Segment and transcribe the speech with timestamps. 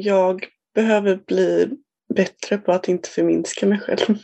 [0.00, 1.70] jag behöver bli
[2.14, 4.16] bättre på att inte förminska mig själv.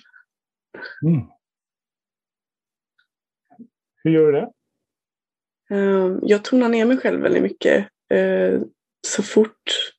[1.06, 1.26] Mm.
[4.04, 4.52] Hur gör du det?
[5.70, 7.88] Ehm, jag tonar ner mig själv väldigt mycket.
[8.10, 8.60] Eh,
[9.06, 9.92] så fort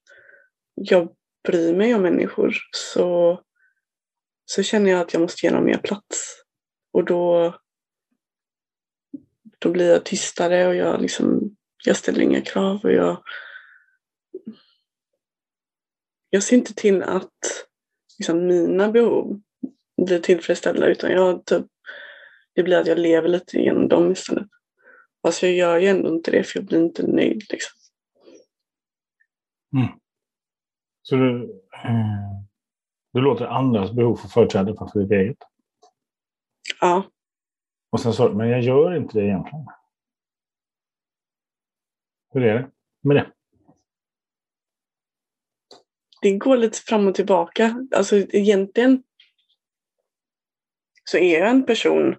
[0.75, 3.41] jag bryr mig om människor så,
[4.45, 6.43] så känner jag att jag måste ge dem mer plats.
[6.93, 7.53] Och då,
[9.59, 11.55] då blir jag tystare och jag, liksom,
[11.85, 12.79] jag ställer inga krav.
[12.83, 13.23] Och jag,
[16.33, 17.67] jag ser inte till att
[18.19, 19.41] liksom, mina behov
[20.05, 21.65] blir tillfredsställda utan jag typ,
[22.55, 24.47] det blir att jag lever lite genom dem istället.
[25.21, 27.43] Fast jag gör ju ändå inte det för jag blir inte nöjd.
[27.49, 27.71] Liksom.
[29.75, 29.99] Mm.
[31.01, 31.43] Så du,
[31.83, 32.43] eh,
[33.13, 35.37] du låter andras behov få företräde framför ditt eget?
[36.81, 37.03] Ja.
[37.89, 39.65] Och sen sa du, men jag gör inte det egentligen.
[42.33, 42.71] Hur är det
[43.01, 43.31] med det?
[46.23, 47.87] Det går lite fram och tillbaka.
[47.95, 49.03] Alltså egentligen
[51.03, 52.15] så är jag en person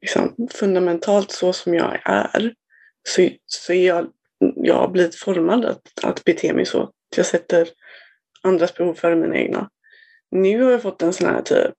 [0.00, 2.54] liksom, fundamentalt så som jag är.
[3.08, 4.12] Så, så är jag,
[4.56, 6.90] jag har blivit formad att, att bete mig så.
[7.16, 7.68] Jag sätter
[8.42, 9.70] andras behov före mina egna.
[10.30, 11.74] Nu har jag fått en sån här typ,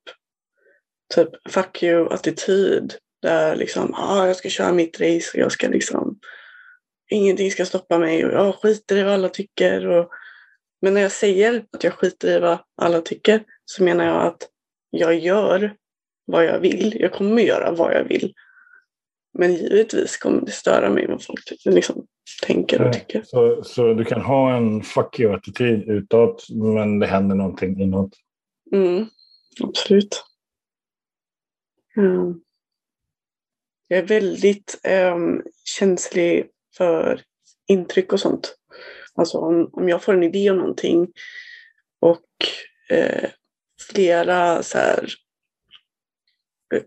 [1.16, 2.94] typ fuck you-attityd.
[3.22, 6.20] Där liksom, ah, jag ska köra mitt race och jag ska liksom,
[7.12, 9.88] ingenting ska stoppa mig och jag skiter i vad alla tycker.
[9.88, 10.12] Och,
[10.86, 14.50] men när jag säger att jag skiter i vad alla tycker så menar jag att
[14.90, 15.76] jag gör
[16.26, 16.98] vad jag vill.
[17.00, 18.34] Jag kommer göra vad jag vill.
[19.34, 22.06] Men givetvis kommer det störa mig vad folk liksom,
[22.44, 23.24] tänker och tycker.
[23.26, 28.12] Så, så du kan ha en fuck you-attityd utåt men det händer någonting inåt?
[28.72, 29.06] Mm,
[29.64, 30.24] absolut.
[31.98, 32.42] Mm.
[33.88, 34.82] Jag är väldigt
[35.14, 36.48] um, känslig
[36.78, 37.22] för
[37.68, 38.58] intryck och sånt.
[39.16, 41.08] Alltså om, om jag får en idé om någonting
[42.00, 42.26] och
[42.90, 43.30] eh,
[43.92, 45.10] flera så här,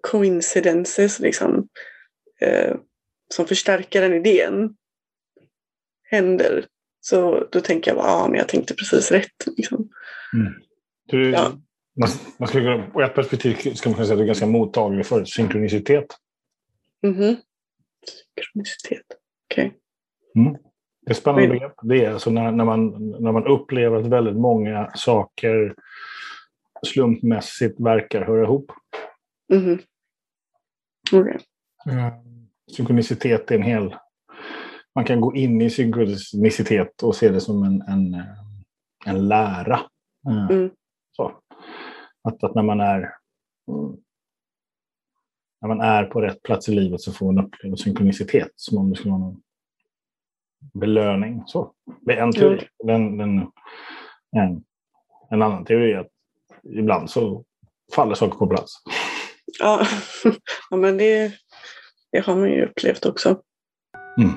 [0.00, 1.68] coincidences liksom,
[2.40, 2.76] eh,
[3.28, 4.76] som förstärker den idén
[6.02, 6.66] händer.
[7.00, 9.46] Så då tänker jag bara, ja men jag tänkte precis rätt.
[9.56, 9.88] Liksom.
[10.32, 10.52] Mm.
[11.06, 11.52] Du, ja.
[12.00, 15.06] man, man skulle, på ett perspektiv ska man kunna säga att du är ganska mottaglig
[15.06, 16.06] för synkronicitet.
[17.02, 17.36] Mm
[18.06, 19.06] Synkronicitet,
[19.50, 19.66] okej.
[19.66, 20.44] Okay.
[20.44, 20.56] Mm.
[21.08, 21.74] Det är spännande begrepp.
[21.82, 25.74] Det är alltså när, när, man, när man upplever att väldigt många saker
[26.86, 28.72] slumpmässigt verkar höra ihop.
[29.52, 29.78] Mm.
[31.12, 31.38] Okay.
[31.86, 32.12] Mm.
[32.76, 33.94] Synkronicitet är en hel...
[34.94, 38.22] Man kan gå in i synkronicitet och se det som en, en,
[39.06, 39.80] en lära.
[40.28, 40.70] Eh, mm.
[41.16, 41.32] Så.
[42.22, 43.14] Att, att när man är
[45.60, 48.90] när man är på rätt plats i livet så får man uppleva synkronicitet som om
[48.90, 49.42] det skulle vara någon
[50.74, 51.42] belöning.
[51.46, 51.72] Så.
[52.00, 52.68] Det är en teori.
[52.84, 53.38] Den, den,
[54.36, 54.62] en,
[55.30, 56.10] en annan teori är att
[56.64, 57.44] ibland så
[57.94, 58.72] faller saker på plats.
[59.58, 59.86] Ja,
[60.70, 61.32] ja men det,
[62.12, 63.40] det har man ju upplevt också.
[64.18, 64.32] Mm.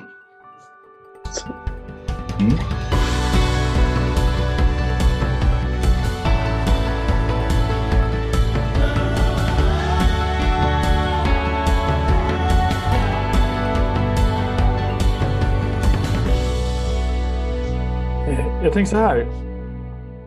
[18.72, 19.26] Jag tänker så här.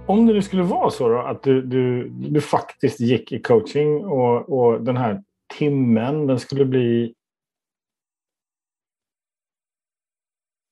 [0.07, 4.05] Om det nu skulle vara så då, att du, du, du faktiskt gick i coaching
[4.05, 5.23] och, och den här
[5.57, 7.15] timmen den skulle bli...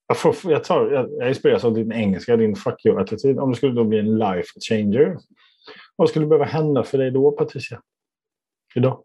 [0.08, 3.40] Jag, får, jag, tar, jag, jag inspireras av din engelska, din fuck you-attityd.
[3.40, 5.18] Om det skulle då bli en life changer.
[5.96, 7.82] Vad skulle behöva hända för dig då, Patricia?
[8.76, 9.04] Idag?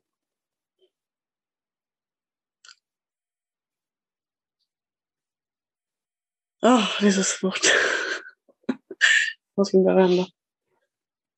[6.63, 7.88] Oh, det är så svårt.
[9.59, 10.27] Vad skulle behöva hända?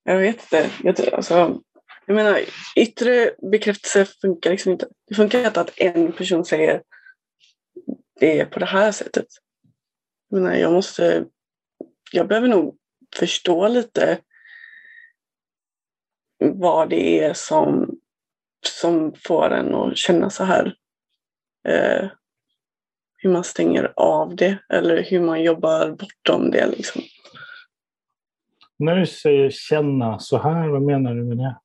[0.05, 0.71] Jag vet inte.
[0.83, 1.61] Jag, alltså,
[2.07, 2.41] jag menar,
[2.77, 4.89] yttre bekräftelse funkar liksom inte.
[5.09, 6.83] Det funkar inte att en person säger
[8.21, 9.27] det är på det här sättet.
[10.29, 11.25] Jag menar, jag måste...
[12.13, 12.77] Jag behöver nog
[13.17, 14.19] förstå lite
[16.39, 17.99] vad det är som,
[18.67, 20.77] som får en att känna så här.
[21.69, 22.11] Eh,
[23.17, 26.67] hur man stänger av det eller hur man jobbar bortom det.
[26.67, 27.03] Liksom.
[28.81, 31.61] När du säger känna så här, vad menar du med det?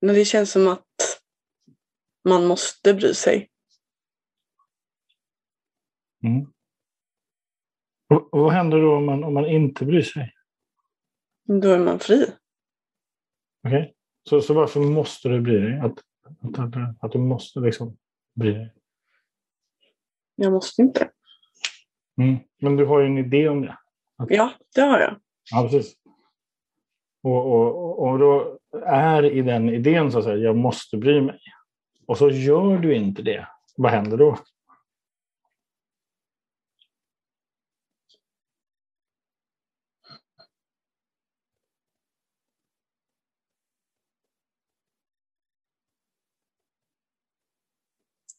[0.00, 1.20] När det känns som att
[2.24, 3.50] man måste bry sig.
[6.24, 6.52] Mm.
[8.14, 10.34] Och, vad händer då om man, om man inte bryr sig?
[11.44, 12.26] Då är man fri.
[13.66, 13.94] Okej, okay.
[14.28, 15.80] så, så varför måste du bry dig?
[15.80, 15.98] Att,
[16.40, 17.98] att, att, att du måste liksom
[18.34, 18.72] bry dig?
[20.36, 21.10] jag måste inte.
[22.20, 22.36] Mm.
[22.60, 23.78] Men du har ju en idé om det.
[24.28, 25.16] Ja, det har jag.
[25.50, 25.94] Ja, precis.
[27.22, 31.40] Och, och, och då är i den idén så att säga, jag måste bry mig.
[32.06, 33.48] Och så gör du inte det.
[33.76, 34.38] Vad händer då?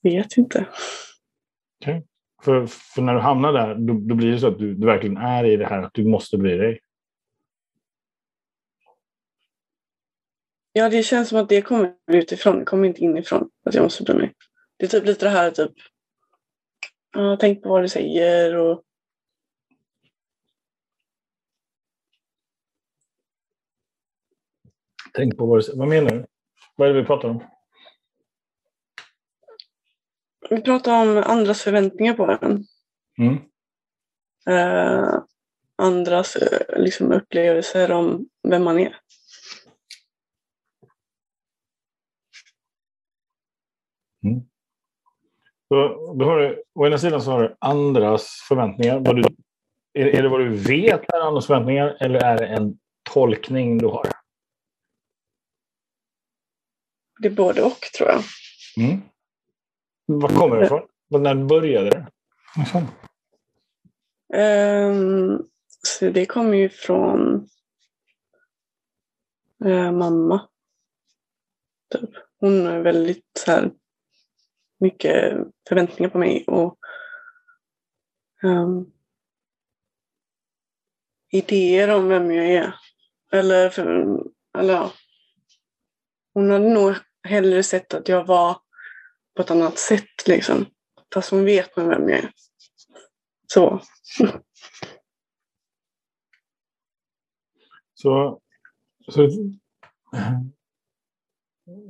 [0.01, 0.67] Vet inte.
[1.81, 2.01] Okay.
[2.47, 5.17] För, för när du hamnar där, då, då blir det så att du, du verkligen
[5.17, 6.79] är i det här att du måste bry dig.
[10.73, 12.59] Ja, det känns som att det kommer utifrån.
[12.59, 13.49] Det kommer inte inifrån.
[13.65, 14.33] Att jag måste bry mig.
[14.77, 15.71] Det är typ lite det här typ.
[17.13, 18.83] Ja, tänk på vad du säger och.
[25.13, 25.79] Tänk på vad du säger.
[25.79, 26.25] Vad menar du?
[26.75, 27.56] Vad är det vi pratar om?
[30.49, 32.65] Vi pratar om andras förväntningar på en.
[33.19, 33.37] Mm.
[34.49, 35.19] Uh,
[35.75, 38.95] andras uh, liksom, upplevelser om vem man är.
[44.23, 44.41] Mm.
[45.67, 45.75] Så
[46.19, 48.99] då har du, å ena sidan så har du andras förväntningar.
[48.99, 49.23] Vad du,
[49.93, 52.77] är, är det vad du vet är andras förväntningar eller är det en
[53.13, 54.07] tolkning du har?
[57.19, 58.21] Det är både och tror jag.
[58.77, 59.01] Mm.
[60.09, 60.87] Var kommer det ifrån?
[61.09, 62.07] När började det?
[64.33, 67.47] Um, så det kommer ju från
[69.65, 70.49] uh, mamma.
[71.91, 72.09] Typ.
[72.39, 73.71] Hon är väldigt så här,
[74.79, 75.37] mycket
[75.69, 76.77] förväntningar på mig och
[78.43, 78.91] um,
[81.31, 82.75] idéer om vem jag är.
[83.31, 83.85] Eller, för,
[84.57, 84.91] eller ja.
[86.33, 88.57] Hon hade nog hellre sett att jag var
[89.37, 90.65] på ett annat sätt liksom.
[91.13, 92.31] Fast hon vet med vem jag är.
[93.47, 93.81] Så.
[97.99, 98.41] Så,
[99.07, 99.29] så,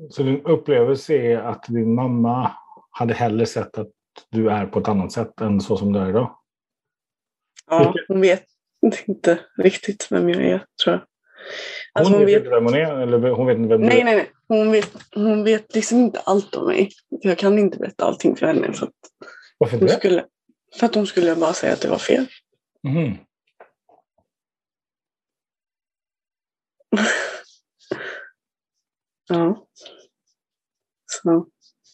[0.10, 2.52] så din upplevelse är att din mamma
[2.90, 3.92] hade hellre sett att
[4.30, 6.38] du är på ett annat sätt än så som du är idag?
[7.68, 8.46] Ja, hon vet
[9.08, 11.06] inte riktigt vem jag är, tror jag.
[11.94, 13.00] Alltså, hon, hon, vet inte vem hon är?
[13.00, 14.06] Eller hon vet inte vem nej, du är?
[14.06, 14.32] nej, nej.
[14.48, 16.90] Hon vet, hon vet liksom inte allt om mig.
[17.10, 18.74] Jag kan inte berätta allting för henne.
[18.74, 18.94] För att
[19.58, 19.94] Varför hon det?
[19.94, 20.26] skulle,
[20.80, 22.28] För att hon skulle bara säga att det var fel.
[22.88, 23.18] Mm.
[29.28, 29.68] ja.
[31.06, 31.48] Så.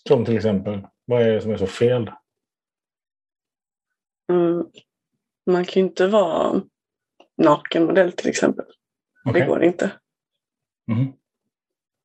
[0.08, 2.12] Som till exempel, vad är det som är så fel?
[4.32, 4.66] Mm.
[5.46, 6.62] Man kan ju inte vara
[7.38, 8.66] nakenmodell till exempel.
[9.30, 9.42] Okay.
[9.42, 9.92] Det går inte.
[10.92, 11.14] Mm.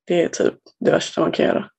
[0.09, 1.69] Det är typ det värsta man kan göra.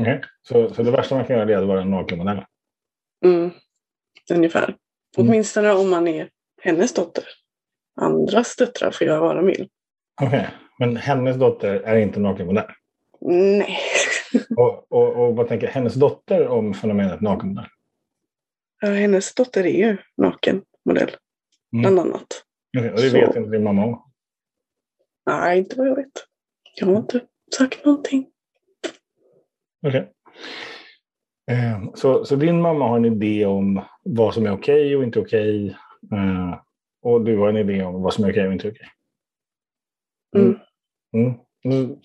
[0.00, 0.20] Okay.
[0.42, 2.44] Så, så det värsta man kan göra är att vara en nakenmodell?
[3.24, 3.50] Mm.
[4.32, 4.64] Ungefär.
[4.64, 4.78] Mm.
[5.16, 6.30] Åtminstone om man är
[6.62, 7.24] hennes dotter.
[8.00, 9.68] Andras döttrar får vad de vill.
[10.22, 10.46] Okej, okay.
[10.78, 12.70] men hennes dotter är inte nakenmodell?
[13.20, 13.78] Nej.
[14.56, 17.68] och, och, och vad tänker hennes dotter om fenomenet nakenmodell?
[18.80, 21.16] Ja, hennes dotter är ju nakenmodell.
[21.72, 21.82] Mm.
[21.82, 22.44] Bland annat.
[22.78, 23.16] Okay, och det Så.
[23.16, 24.07] vet inte din mamma om?
[25.28, 26.26] Nej, inte vad jag vet.
[26.74, 27.20] Jag har inte
[27.56, 28.30] sagt någonting.
[29.86, 30.00] Okej.
[31.46, 31.56] Okay.
[31.56, 35.04] Eh, så, så din mamma har en idé om vad som är okej okay och
[35.04, 35.76] inte okej.
[36.02, 36.60] Okay, eh,
[37.02, 38.88] och du har en idé om vad som är okej och inte okej.
[40.36, 40.58] Mm.
[41.14, 41.34] Mm.
[41.64, 41.96] Mm.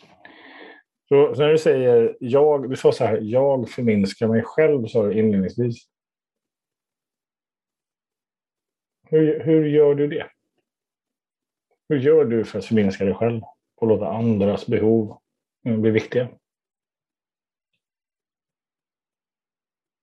[1.10, 5.04] Så, så, när du säger jag, du sa så här, jag förminskar mig själv, sa
[5.04, 5.88] du inledningsvis.
[9.10, 10.30] Hur, hur gör du det?
[11.94, 13.42] Hur gör du för att förminska dig själv
[13.76, 15.18] och låta andras behov
[15.64, 16.30] bli viktiga?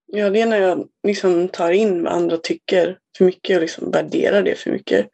[0.06, 3.90] Ja, det är när jag liksom tar in vad andra tycker för mycket och liksom
[3.90, 5.09] värderar det för mycket.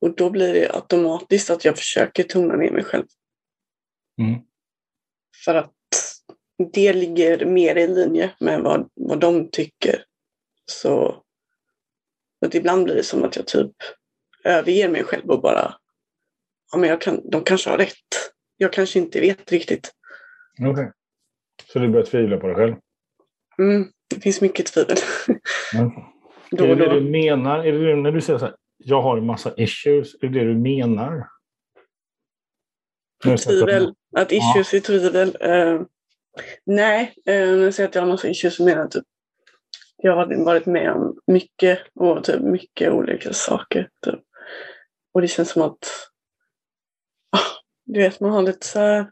[0.00, 3.06] Och då blir det automatiskt att jag försöker tona ner mig själv.
[4.20, 4.40] Mm.
[5.44, 5.74] För att
[6.72, 10.04] det ligger mer i linje med vad, vad de tycker.
[10.64, 11.22] Så
[12.46, 13.76] att ibland blir det som att jag typ
[14.46, 15.74] överger mig själv och bara,
[16.72, 18.32] ja men jag kan, de kanske har rätt.
[18.56, 19.92] Jag kanske inte vet riktigt.
[20.60, 20.70] Okej.
[20.70, 20.86] Okay.
[21.72, 22.76] Så du börjar tvivla på dig själv?
[23.58, 24.96] Mm, det finns mycket tvivel.
[25.74, 25.90] Mm.
[26.50, 27.58] då är det det du menar?
[27.66, 30.44] Är det när du säger så här, jag har en massa issues, är det det
[30.44, 31.28] du menar?
[33.22, 34.76] Tvivel, att issues ja.
[34.76, 35.36] är tvivel.
[35.42, 35.82] Uh,
[36.66, 39.04] nej, uh, när jag säger att jag har en massa issues så menar jag typ
[39.96, 43.88] jag har varit med om mycket och typ mycket olika saker.
[44.04, 44.20] Typ.
[45.16, 46.10] Och det känns som att
[47.84, 49.10] du vet, man har lite så här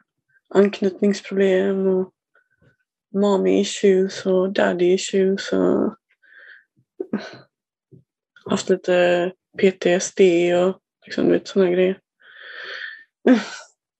[0.48, 2.12] anknytningsproblem och
[3.14, 5.96] mommy issues och daddy issues och
[8.50, 10.20] haft lite PTSD
[10.54, 12.00] och liksom, vet, sådana grejer.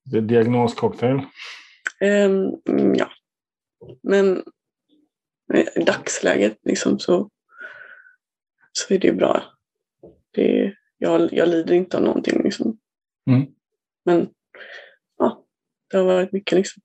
[0.03, 1.21] Det är diagnoscocktail.
[2.01, 3.11] Um, ja.
[4.03, 4.43] Men
[5.75, 7.29] i dagsläget liksom så,
[8.71, 9.43] så är det ju bra.
[10.31, 12.77] Det, jag, jag lider inte av någonting liksom.
[13.27, 13.45] Mm.
[14.05, 14.29] Men
[15.17, 15.45] ja,
[15.89, 16.83] det har varit mycket liksom.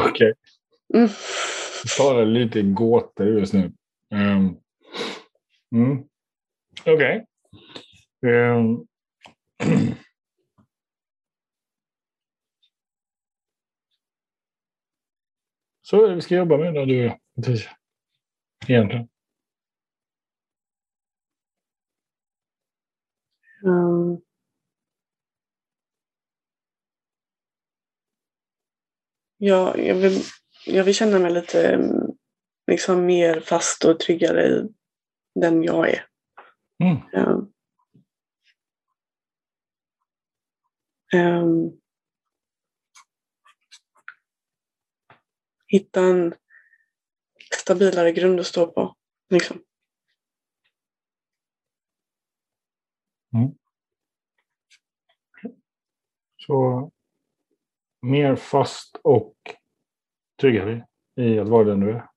[0.00, 0.10] Okej.
[0.10, 0.32] Okay.
[0.94, 1.08] Mm.
[1.98, 3.72] talar lite gåtor just nu.
[4.10, 4.60] Um,
[5.74, 6.04] mm.
[6.80, 7.26] Okej.
[8.20, 8.32] Okay.
[8.32, 8.86] Um.
[15.82, 17.12] Så är det vi ska jobba med då du,
[18.68, 19.08] Egentligen.
[23.64, 24.20] Um.
[29.44, 30.22] Ja, jag vill,
[30.66, 31.80] jag vill känna mig lite
[32.66, 34.68] liksom mer fast och tryggare i
[35.40, 36.06] den jag är.
[36.84, 37.28] Mm.
[37.28, 37.52] Um,
[41.14, 41.80] um,
[45.66, 46.34] hitta en
[47.54, 48.96] stabilare grund att stå på.
[49.30, 49.62] Liksom.
[53.34, 53.54] Mm.
[56.46, 56.90] Så
[58.00, 59.36] mer fast och
[60.40, 62.08] tryggare i att vara den du är.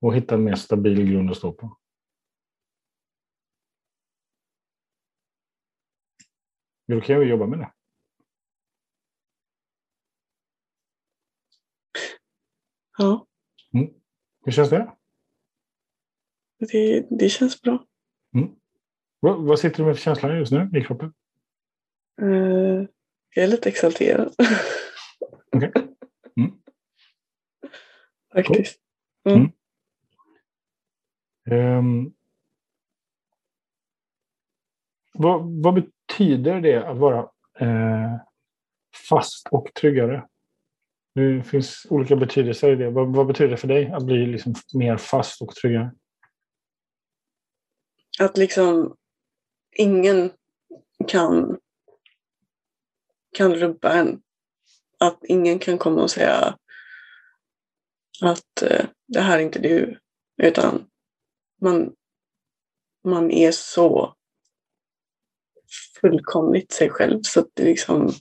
[0.00, 1.76] Och hitta en mer stabil grund att stå på.
[6.86, 7.72] Då kan vi jobba med det.
[12.98, 13.26] Ja.
[13.74, 13.94] Mm.
[14.44, 14.96] Hur känns det?
[16.58, 17.86] Det, det känns bra.
[19.20, 21.12] Vad, vad sitter du med för känsla just nu i kroppen?
[22.22, 22.86] Uh,
[23.34, 24.34] jag är lite exalterad.
[25.52, 25.68] Okej.
[25.68, 25.82] Okay.
[26.36, 26.52] Mm.
[28.34, 28.80] Faktiskt.
[29.28, 29.50] Mm.
[31.50, 32.14] Um,
[35.12, 37.18] vad, vad, betyder det att vara
[37.58, 38.16] eh,
[39.08, 40.26] fast och tryggare?
[41.14, 42.90] Det finns olika betydelser i det.
[42.90, 45.92] Vad, vad, betyder det för dig att bli liksom mer fast och tryggare?
[48.20, 48.96] Att liksom
[49.76, 50.30] ingen
[51.08, 51.58] kan,
[53.36, 54.22] kan rubba en.
[54.98, 56.56] Att ingen kan komma och säga
[58.22, 59.98] att eh, det här är inte du.
[60.42, 60.86] Utan
[61.60, 61.94] man,
[63.04, 64.14] man är så
[66.00, 68.12] fullkomligt sig själv så att det liksom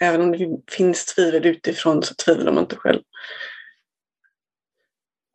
[0.00, 3.02] Även om det finns tvivel utifrån så tvivlar man inte själv.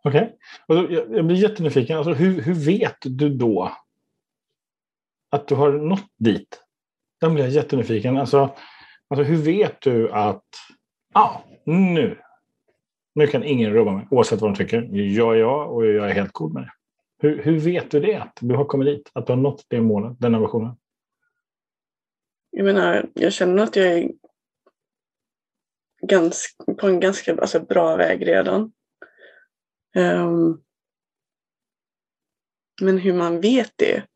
[0.04, 0.38] Okej.
[0.68, 1.06] Okay.
[1.16, 1.98] Jag, blir jättenyfiken.
[1.98, 3.72] Alltså, hur, hur vet du då
[5.30, 6.64] att du har nått dit?
[7.22, 8.18] Den blir jag jättenyfiken.
[8.18, 8.56] Alltså,
[9.08, 10.44] alltså hur vet du att
[11.14, 12.18] ah, nu,
[13.16, 14.90] nu kan ingen rubba mig oavsett vad de tycker.
[14.92, 16.72] Jag är jag och jag är helt cool med det.
[17.20, 18.16] Hur, hur vet du det?
[18.16, 19.12] Att du har kommit dit?
[19.14, 20.76] Att du har nått det målet, den ambitionen?
[22.50, 24.12] Jag menar, jag känner att jag är
[26.02, 28.72] ganska, på en ganska alltså, bra väg redan.
[29.96, 30.64] Um,
[32.82, 34.08] men hur man vet det?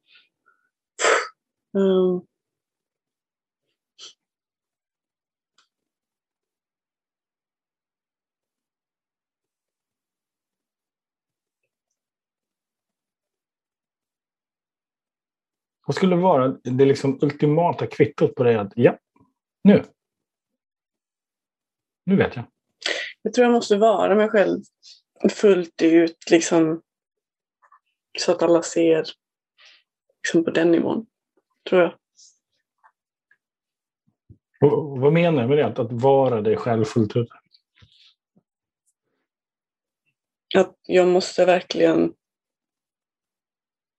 [1.74, 2.28] Um,
[15.88, 18.62] Vad skulle vara det liksom ultimata kvittot på det?
[18.62, 18.98] Att, ja,
[19.64, 19.84] nu,
[22.06, 22.46] nu vet jag.
[23.22, 24.62] Jag tror jag måste vara mig själv
[25.32, 26.82] fullt ut liksom
[28.20, 29.06] så att alla ser
[30.24, 31.06] liksom på den nivån.
[31.70, 31.94] Tror jag.
[34.62, 35.66] Och, vad menar du med det?
[35.66, 37.30] Att, vara dig själv fullt ut?
[40.56, 42.14] Att jag måste verkligen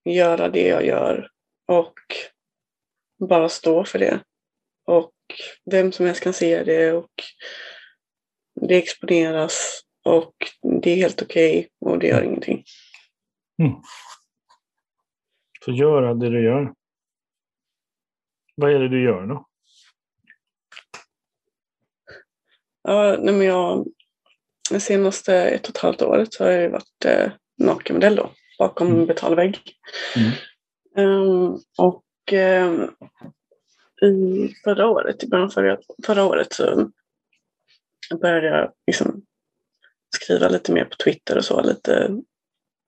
[0.04, 1.30] göra det jag gör
[1.66, 1.94] och
[3.18, 4.20] bara stå för det.
[4.84, 5.14] Och
[5.64, 7.12] vem som helst kan se det och
[8.54, 10.34] det exponeras och
[10.82, 12.64] det är helt okej okay och det gör ingenting.
[13.62, 13.72] Mm.
[15.64, 16.74] Så göra det du gör.
[18.54, 19.46] Vad är det du gör då?
[22.82, 23.86] Ja, nej men jag,
[24.70, 28.86] det senaste ett och ett halvt året så har jag varit eh, nakenmodell då, bakom
[28.86, 29.06] mm.
[29.06, 29.58] betalvägg.
[30.16, 30.32] Mm.
[30.96, 32.90] Um, och um,
[34.10, 36.90] i förra året, i början förra, förra året så
[38.20, 39.22] började jag liksom
[40.16, 42.10] skriva lite mer på Twitter och så, lite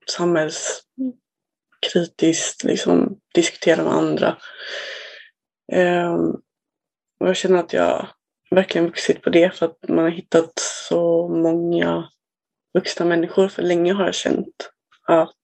[0.09, 4.37] samhällskritiskt, liksom diskutera med andra.
[5.73, 6.29] Um,
[7.19, 8.07] och jag känner att jag
[8.51, 10.51] verkligen vuxit på det för att man har hittat
[10.89, 12.09] så många
[12.73, 13.47] vuxna människor.
[13.47, 14.69] För länge har jag känt
[15.07, 15.35] att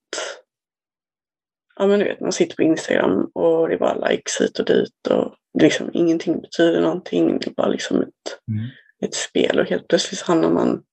[1.76, 4.66] ja, men du vet, man sitter på Instagram och det är bara likes hit och
[4.66, 7.40] dit och liksom ingenting betyder någonting.
[7.40, 8.66] Det är bara liksom ett, Mm.
[9.02, 10.84] ett spel och helt plötsligt så hamnar man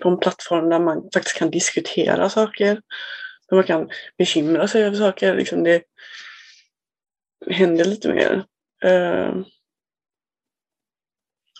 [0.00, 2.82] på en plattform där man faktiskt kan diskutera saker.
[3.48, 5.36] Där man kan bekymra sig över saker.
[5.36, 5.82] Liksom det
[7.50, 8.44] händer lite mer.
[8.84, 9.34] Eh,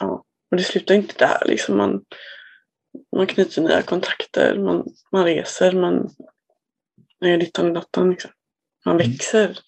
[0.01, 1.43] ja, och det slutar inte där.
[1.47, 2.05] Liksom man,
[3.17, 6.11] man knyter nya kontakter, man, man reser, man,
[7.21, 8.11] man gör dittan och dattan.
[8.11, 8.31] Liksom.
[8.85, 9.11] Man Mm.
[9.11, 9.59] växer.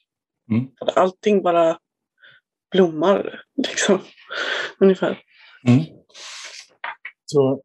[0.51, 0.69] Mm.
[0.95, 1.79] Allting bara
[2.71, 3.43] blommar.
[3.69, 4.01] Liksom.
[4.79, 5.21] Ungefär.
[5.69, 5.85] Mm.
[7.27, 7.63] Så,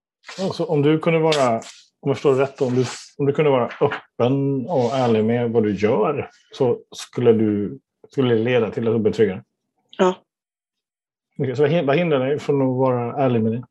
[0.53, 1.55] så om du kunde vara,
[2.00, 2.86] om jag förstår rätt, om du,
[3.17, 8.36] om du kunde vara öppen och ärlig med vad du gör så skulle du skulle
[8.36, 9.43] det leda till att du blir tryggare?
[9.98, 10.15] Ja.
[11.38, 13.63] Okej, så vad hindrar dig från att vara ärlig med det?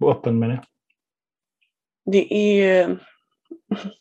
[0.00, 0.62] Och öppen med det?
[2.04, 2.98] Det är...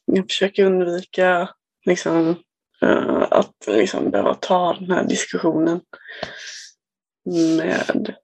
[0.06, 1.50] Jag försöker undvika
[1.86, 2.36] liksom,
[2.82, 5.82] eh, att liksom, behöva ta den här diskussionen
[7.58, 8.16] med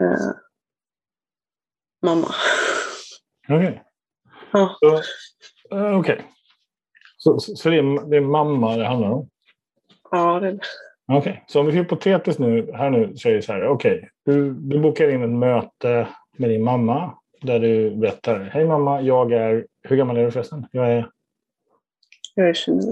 [0.00, 0.30] eh,
[2.04, 2.28] mamma.
[3.48, 3.82] Okej.
[4.52, 4.94] Ja, Så,
[5.76, 6.20] eh, okej.
[7.16, 9.28] så, så, det, är, det är mamma det handlar om?
[10.10, 10.58] ja det,
[11.12, 15.08] Okej, så om vi hypotetiskt nu, här nu säger så här, okej, du, du bokar
[15.08, 20.16] in ett möte med din mamma där du berättar, hej mamma, jag är, hur gammal
[20.16, 20.66] är du förresten?
[20.72, 21.10] Jag är,
[22.34, 22.82] jag är 29.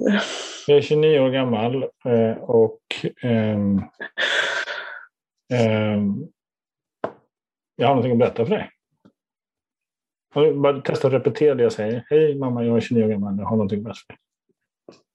[0.67, 2.79] jag är 29 år gammal eh, och
[3.23, 3.83] ehm,
[5.55, 6.27] ehm,
[7.77, 8.71] jag har någonting att berätta för dig.
[10.35, 12.05] Bara testa att repetera det jag säger.
[12.11, 14.19] Hej mamma, jag är 29 år gammal, jag har någonting berätta för dig.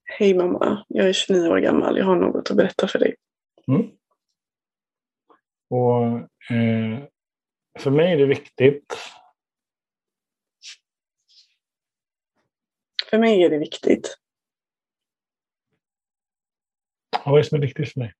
[0.03, 1.97] Hej mamma, jag är 29 år gammal.
[1.97, 3.15] Jag har något att berätta för dig.
[3.67, 3.91] Mm.
[5.69, 6.05] Och
[6.55, 7.03] eh,
[7.79, 8.93] för mig är det viktigt
[13.09, 14.17] För mig är det viktigt.
[17.11, 18.13] Ja, vad är det som är viktigt för dig?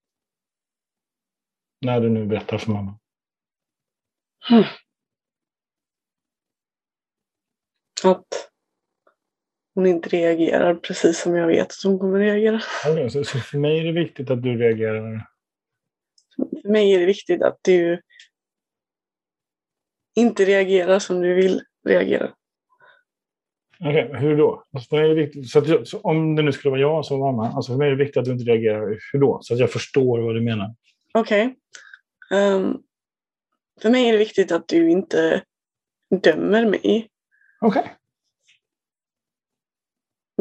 [1.81, 2.99] När du nu berättar för mamma.
[8.03, 8.49] Att
[9.75, 12.61] hon inte reagerar precis som jag vet att hon kommer reagera.
[12.87, 15.27] Okej, Så, så för mig är det viktigt att du reagerar.
[16.61, 18.01] För mig är det viktigt att du
[20.15, 22.33] inte reagerar som du vill reagera.
[23.79, 24.63] Okej, hur då?
[24.73, 26.81] Alltså, för mig är det viktigt, så att jag, så om det nu skulle vara
[26.81, 28.99] jag som mamma, alltså för mig är det viktigt att du inte reagerar.
[29.11, 29.39] Hur då?
[29.41, 30.75] Så att jag förstår vad du menar.
[31.13, 31.55] Okej.
[32.31, 32.77] Ehm,
[33.81, 35.43] för mig är det viktigt att du inte
[36.23, 37.09] dömer mig
[37.61, 37.97] Okej.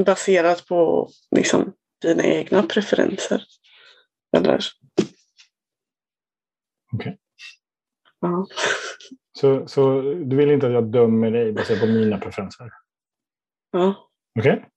[0.04, 3.42] baserat på liksom, dina egna preferenser.
[4.36, 4.60] Eller?
[6.92, 7.18] Okej.
[8.20, 8.46] Ja.
[9.32, 12.70] Så, så du vill inte att jag dömer dig baserat på mina preferenser?
[13.72, 14.10] ja.
[14.38, 14.68] Okej.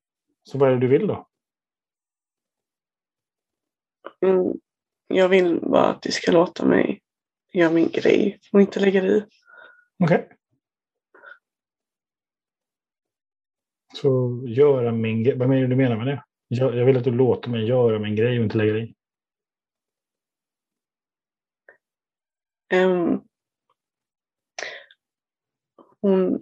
[0.43, 1.28] Så vad är det du vill då?
[4.21, 4.54] Mm.
[5.08, 7.02] Jag vill bara att du ska låta mig
[7.54, 9.23] göra min grej och inte lägga dig i.
[10.04, 10.30] Okej.
[14.01, 15.38] Så göra min grej.
[15.38, 16.23] Vad det du menar med det?
[16.47, 18.95] Jag, jag vill att du låter mig göra min grej och inte lägga dig.
[22.73, 23.21] Ehm,
[26.01, 26.41] hon...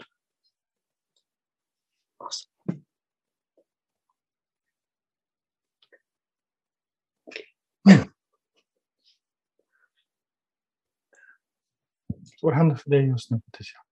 [12.41, 13.86] Vad händer för dig just nu, Patricia?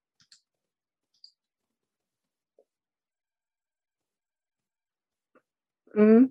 [5.95, 6.29] Mm.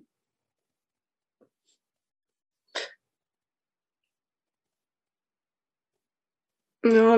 [6.81, 7.17] Ja,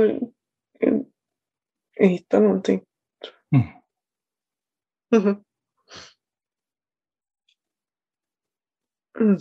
[0.79, 1.05] jag,
[1.95, 2.81] jag hittar någonting.
[3.55, 3.67] Mm.
[5.12, 5.43] Mhm.
[9.19, 9.38] Mm.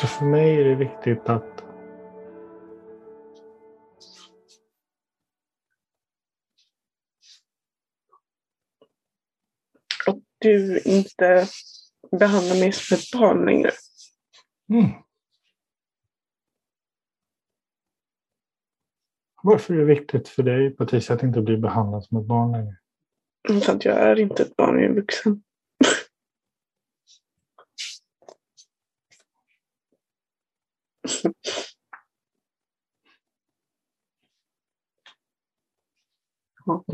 [0.00, 1.64] Så för mig är det viktigt att
[10.06, 11.46] Att du inte
[12.20, 13.70] behandlar mig som ett barn längre.
[14.68, 14.90] Mm.
[19.42, 22.76] Varför är det viktigt för dig, Patricia, att inte bli behandlad som ett barn längre?
[23.64, 25.42] För att jag är inte ett barn, jag är vuxen.
[36.66, 36.84] Ja.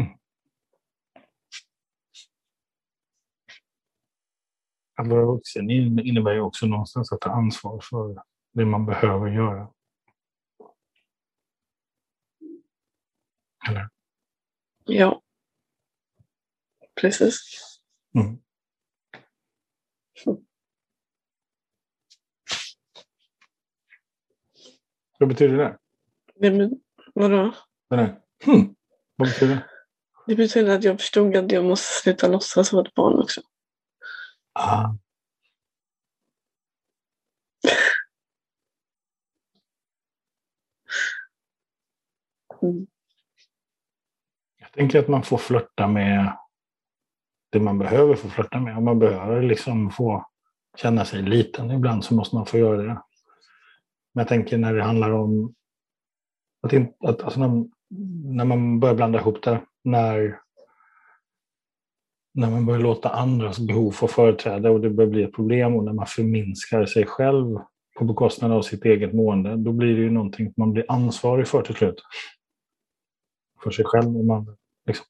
[4.94, 9.72] Att vara vuxen innebär ju också någonstans att ta ansvar för det man behöver göra.
[13.68, 13.88] Eller?
[14.85, 15.22] Ja.
[17.00, 17.40] Precis.
[18.14, 18.38] Mm.
[25.18, 25.79] Vad betyder det?
[26.50, 26.70] det
[27.14, 27.55] vadå?
[27.90, 28.20] Det där.
[28.44, 28.74] Hmm.
[29.16, 29.66] Vad betyder det?
[30.26, 33.40] Det betyder att jag förstod att jag måste sluta låtsas vara ett barn också.
[34.52, 34.94] Ah.
[42.62, 42.87] Mm.
[44.59, 46.37] Jag tänker att man får flörta med
[47.50, 48.76] det man behöver få flörta med.
[48.76, 50.26] Om man behöver liksom få
[50.76, 53.02] känna sig liten ibland så måste man få göra det.
[54.16, 55.55] Men jag tänker när det handlar om
[56.62, 57.64] att, in, att alltså när,
[58.35, 60.40] när man börjar blanda ihop det, när,
[62.35, 65.85] när man börjar låta andras behov få företräde och det börjar bli ett problem och
[65.85, 67.59] när man förminskar sig själv
[67.98, 71.62] på bekostnad av sitt eget mående, då blir det ju någonting man blir ansvarig för
[71.62, 72.02] till slut.
[73.62, 75.07] För sig själv om man liksom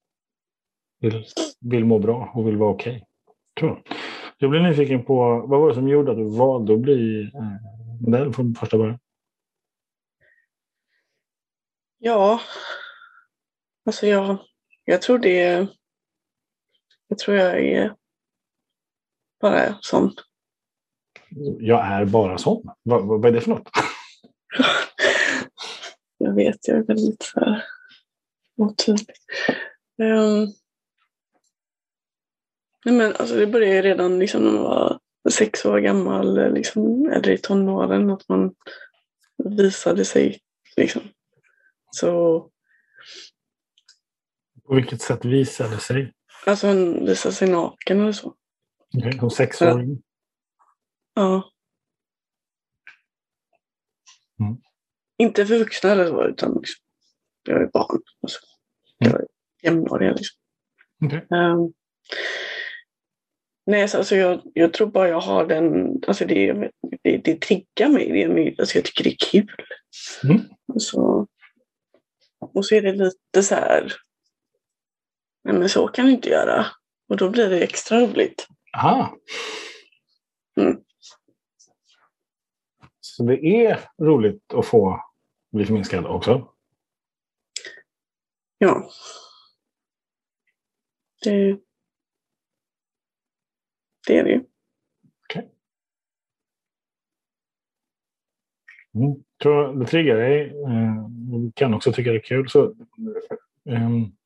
[1.01, 1.25] vill,
[1.61, 3.05] vill må bra och vill vara okej.
[3.61, 3.69] Okay.
[3.69, 4.06] Jag
[4.38, 8.33] blir nyfiken på, vad var det som gjorde att du valde att bli eh, modell
[8.33, 8.99] från första början?
[11.99, 12.40] Ja,
[13.87, 14.38] alltså jag,
[14.85, 15.68] jag tror det
[17.09, 17.94] jag tror jag är
[19.40, 20.12] bara sån.
[21.59, 22.70] Jag är bara sån?
[22.83, 23.68] Vad, vad är det för något?
[26.18, 27.64] jag vet, jag är väldigt så här
[28.57, 29.16] otydlig.
[29.99, 30.53] Um,
[32.87, 37.31] nej men alltså det började redan liksom när man var sex år gammal, liksom, eller
[37.31, 38.55] i tonåren, att man
[39.44, 40.40] visade sig.
[40.77, 41.03] Liksom.
[41.90, 42.40] Så...
[44.66, 46.12] På vilket sätt visade sig?
[46.46, 48.35] Alltså han visade sig naken eller så.
[48.96, 50.03] Okay, som sexåring?
[51.14, 51.51] Ja.
[54.40, 54.57] Mm.
[55.18, 56.85] Inte för vuxna eller så, utan liksom,
[57.42, 58.03] jag är barn.
[58.22, 58.38] Alltså.
[58.99, 59.27] Jag är
[59.62, 60.38] jämnåriga liksom.
[61.05, 61.18] Okay.
[61.18, 61.72] Um, ehm,
[63.67, 66.71] nej, alltså jag, jag tror bara jag har den, alltså det,
[67.03, 68.13] det, det triggar mig.
[68.13, 69.53] Det, alltså jag tycker det är kul.
[70.25, 70.41] Mm.
[70.79, 71.27] Så,
[72.39, 73.93] och så är det lite så här,
[75.45, 76.67] nej men så kan du inte göra.
[77.09, 78.47] Och då blir det extra roligt.
[78.77, 79.17] Aha.
[80.57, 80.77] Mm.
[83.01, 85.01] Så det är roligt att få
[85.53, 86.49] bli förminskad också?
[88.59, 88.91] Ja.
[91.25, 91.59] Det,
[94.07, 94.45] det är det ju.
[95.25, 95.42] Okay.
[98.95, 99.25] Mm.
[99.42, 100.53] Tror det triggar dig.
[101.31, 102.49] Du kan också tycka det är kul.
[102.49, 102.75] Så,
[103.64, 104.16] um,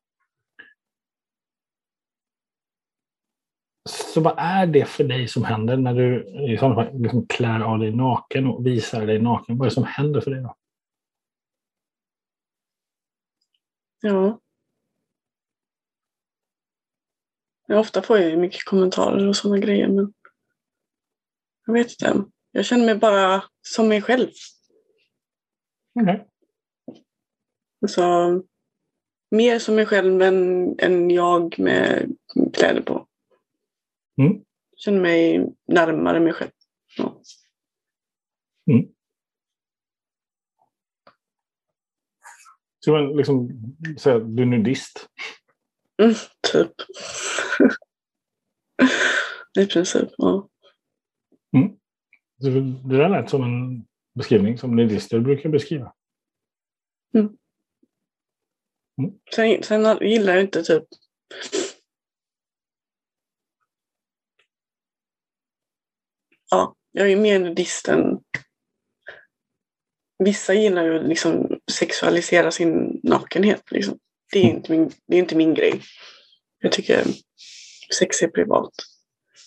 [3.88, 7.60] så vad är det för dig som händer när du i sådana fall liksom klär
[7.60, 9.58] av dig naken och visar dig naken?
[9.58, 10.56] Vad är det som händer för dig då?
[14.00, 14.40] Ja.
[17.70, 20.12] Ja ofta får jag ju mycket kommentarer och sådana grejer men
[21.66, 22.24] jag vet inte.
[22.50, 24.30] Jag känner mig bara som mig själv.
[26.00, 26.14] Okej.
[26.14, 26.26] Okay.
[27.82, 28.02] Alltså,
[29.30, 32.16] mer som mig själv än, än jag med
[32.52, 33.06] kläder på.
[34.18, 34.32] Mm.
[34.70, 36.50] Jag känner mig närmare mig själv.
[36.96, 37.22] Ja.
[38.70, 38.88] Mm.
[42.86, 43.48] Man liksom
[43.98, 45.08] säga att du är nudist?
[46.00, 46.14] Mm,
[46.52, 46.72] typ.
[49.58, 50.48] I princip, ja.
[51.56, 51.76] Mm.
[52.88, 55.94] Det där lät som en beskrivning som nudister brukar beskriva.
[57.14, 57.26] Mm.
[58.98, 59.20] Mm.
[59.34, 60.84] Sen, sen gillar jag inte typ
[66.50, 68.20] Ja, jag är mer nudist än
[70.24, 73.70] Vissa gillar ju liksom sexualisera sin nakenhet.
[73.70, 73.98] Liksom.
[74.32, 75.80] Det, är inte min, det är inte min grej.
[76.58, 77.04] Jag tycker
[77.98, 78.72] sex är privat.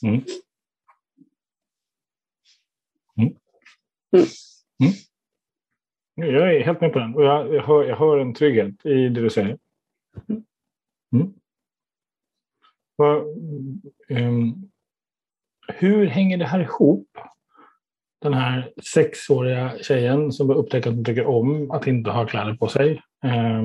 [0.04, 0.24] Mm.
[3.18, 3.36] Mm.
[4.14, 4.26] Mm.
[4.80, 4.94] mm.
[6.16, 7.16] Jag är helt med på den.
[7.16, 9.58] Och jag, jag, hör, jag hör en trygghet i det du säger.
[10.30, 10.44] Mm.
[11.14, 11.34] Mm.
[12.98, 13.28] Och,
[14.10, 14.72] um,
[15.68, 17.08] hur hänger det här ihop?
[18.24, 22.68] den här sexåriga tjejen som upptäcker att hon tycker om att inte ha kläder på
[22.68, 23.02] sig.
[23.24, 23.64] Eh,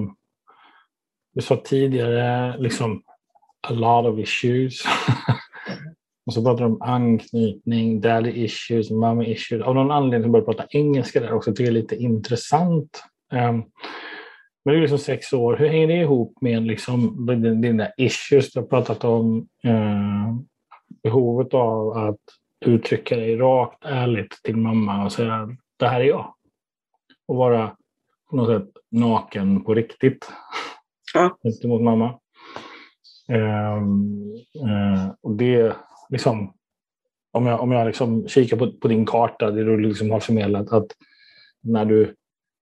[1.38, 3.02] du sa tidigare, liksom,
[3.68, 4.82] a lot of issues.
[6.26, 9.62] och så pratar de om anknytning, daddy issues, mommy issues.
[9.62, 11.50] Av någon anledning börjar prata engelska där också.
[11.50, 13.02] Det är lite intressant.
[13.32, 13.64] Um,
[14.64, 15.56] men det är liksom sex år.
[15.56, 17.26] Hur hänger det ihop med liksom
[17.62, 19.48] dina issues du har pratat om?
[19.66, 20.38] Uh,
[21.02, 22.20] behovet av att
[22.66, 26.34] uttrycka dig rakt, ärligt till mamma och säga det här är jag.
[27.28, 27.76] Och vara
[28.30, 30.30] på något sätt naken på riktigt.
[31.18, 31.38] Ja.
[31.42, 32.18] Gentemot mamma.
[33.28, 34.22] Um,
[34.64, 35.76] uh, och det
[36.08, 36.54] liksom,
[37.32, 40.72] om jag, om jag liksom kikar på, på din karta, det du liksom har förmedlat,
[40.72, 40.86] att
[41.62, 42.14] när du,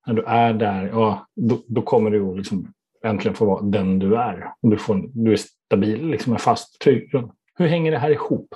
[0.06, 2.72] när du är där, ja, då, då kommer du liksom
[3.04, 4.52] äntligen få vara den du är.
[4.60, 7.30] Och du, får, du är stabil, liksom en fast, trygg grund.
[7.54, 8.54] Hur hänger det här ihop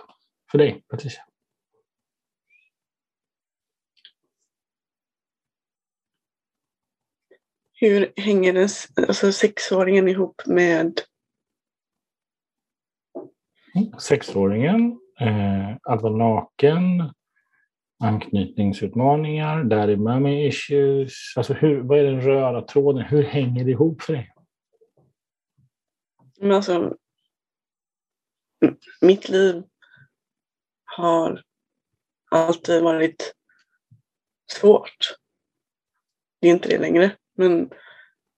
[0.50, 1.22] för dig, Patricia?
[7.80, 8.68] Hur hänger den,
[9.08, 11.00] alltså sexåringen ihop med?
[13.98, 17.12] Sexåringen, eh, att vara naken,
[18.02, 21.12] anknytningsutmaningar, daddy mommy issues.
[21.36, 23.04] Alltså hur, vad är den röda tråden?
[23.04, 24.32] Hur hänger det ihop för dig?
[26.40, 26.96] Men alltså,
[29.00, 29.62] mitt liv
[30.84, 31.42] har
[32.30, 33.34] alltid varit
[34.52, 35.16] svårt.
[36.40, 37.16] Det är inte det längre.
[37.40, 37.70] Men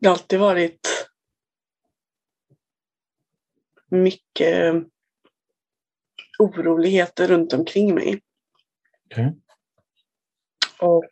[0.00, 1.08] det har alltid varit
[3.88, 4.74] mycket
[6.38, 8.20] oroligheter runt omkring mig.
[9.06, 9.30] Okay.
[10.80, 11.04] Och...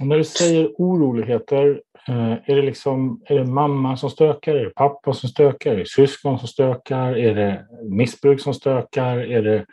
[0.00, 4.54] och när du säger oroligheter, eh, är det, liksom, är det mamma som stökar?
[4.54, 5.72] Är det pappa som stökar?
[5.72, 7.16] Är det syskon som stökar?
[7.16, 9.18] Är det missbruk som stökar?
[9.18, 9.66] Är det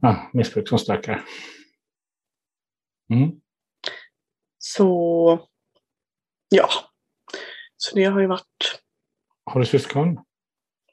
[0.00, 1.24] ja, missbruk som stökar?
[3.10, 3.40] Mm.
[4.66, 5.48] Så
[6.48, 6.68] ja,
[7.76, 8.82] så det har ju varit.
[9.44, 10.20] Har du syskon?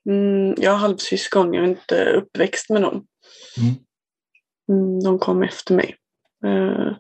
[0.10, 3.08] Mm, jag har halvsyskon, jag är inte uppväxt med dem.
[3.58, 3.76] Mm.
[4.70, 5.96] Mm, de kom efter mig.
[6.46, 6.98] Uh,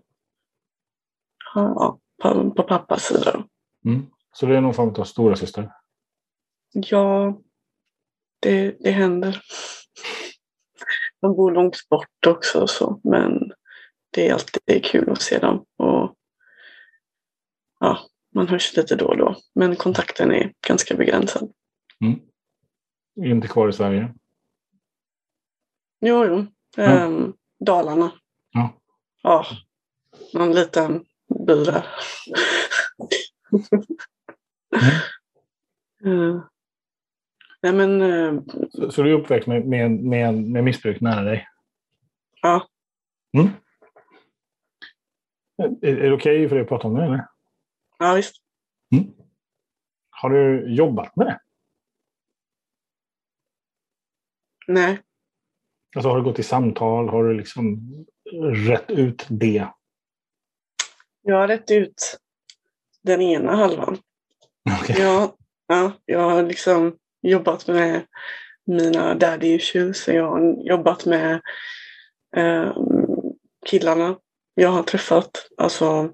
[1.56, 3.44] ja, på, på pappas sida.
[3.86, 4.06] Mm.
[4.34, 5.72] Så det är någon form av stora syster?
[6.74, 7.42] Ja,
[8.40, 9.42] det, det händer.
[11.22, 13.52] De bor långt bort också, så, men
[14.14, 15.66] det är alltid kul att se dem.
[17.82, 18.00] Ja,
[18.34, 19.36] man hörs lite då och då.
[19.56, 21.52] Men kontakten är ganska begränsad.
[22.02, 22.20] Mm.
[23.32, 24.14] Inte kvar i Sverige?
[26.02, 26.46] Jo, jo.
[26.76, 27.06] Ja.
[27.06, 27.34] Um,
[27.66, 28.12] Dalarna.
[28.52, 28.74] Ja.
[29.24, 29.46] ja.
[30.34, 31.06] Någon liten
[31.48, 31.88] by där.
[36.04, 36.20] mm.
[36.20, 36.44] uh.
[37.64, 38.42] Nej, men, uh,
[38.72, 41.48] så, så, du är uppväxt med, med, med, med missbruk nära dig?
[42.42, 42.68] Ja.
[43.38, 43.50] Mm.
[45.58, 47.04] Är, är det okej okay för dig att prata om det?
[47.04, 47.31] Eller?
[48.02, 48.36] Ja, visst.
[48.92, 49.14] Mm.
[50.10, 51.40] Har du jobbat med det?
[54.68, 55.02] Nej.
[55.96, 57.10] Alltså har du gått i samtal?
[57.10, 57.80] Har du liksom
[58.68, 59.68] rätt ut det?
[61.22, 62.18] Jag har rätt ut
[63.04, 63.98] den ena halvan.
[64.82, 65.02] Okay.
[65.02, 65.32] Jag,
[65.68, 68.06] ja, jag har liksom jobbat med
[68.66, 70.08] mina daddy issues.
[70.08, 71.42] Jag har jobbat med
[72.36, 72.76] eh,
[73.66, 74.16] killarna
[74.56, 75.50] jag har träffat.
[75.58, 76.14] Alltså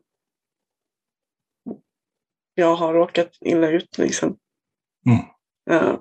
[2.58, 3.98] jag har råkat illa ut.
[3.98, 4.38] Liksom.
[5.06, 5.20] Mm.
[5.72, 6.00] Uh,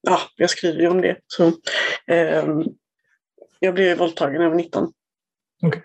[0.00, 1.18] ja, jag skriver ju om det.
[1.26, 2.64] Så, uh,
[3.58, 4.92] jag blev våldtagen när jag var 19.
[5.62, 5.80] Okay.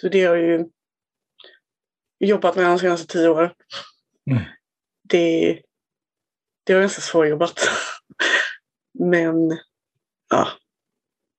[0.00, 0.66] Så det har jag ju
[2.18, 3.50] jobbat med de senaste tio åren.
[4.30, 4.42] Mm.
[5.02, 5.60] Det,
[6.64, 7.60] det var ganska svårjobbat.
[8.98, 9.50] Men
[10.30, 10.48] ja,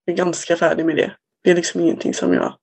[0.05, 1.15] jag är ganska färdig med det.
[1.43, 2.57] Det är liksom ingenting som jag...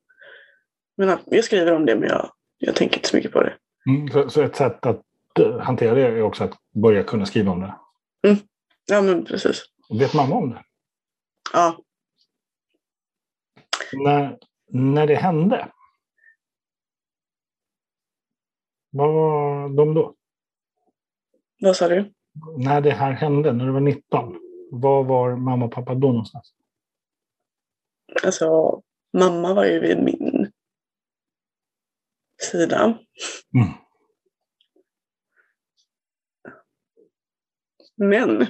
[0.97, 3.57] Men, jag skriver om det men jag, jag tänker inte så mycket på det.
[3.87, 5.03] Mm, så, så, ett sätt att
[5.45, 7.75] hantera det är också att börja kunna skriva om det.
[8.29, 8.39] Mm.
[8.87, 9.65] Ja, men precis.
[9.99, 10.65] Vet mamma om det?
[11.53, 11.79] Ja.
[13.93, 15.73] När, när det hände,
[18.91, 20.15] vad var de då?
[21.61, 22.13] Vad sa du?
[22.59, 24.37] När det här hände, när du var 19,
[24.71, 26.55] var var mamma och pappa då någonstans?
[28.25, 28.81] Alltså,
[29.19, 30.53] mamma var ju vid min
[32.43, 32.99] sida.
[33.55, 33.69] Mm.
[38.03, 38.47] Men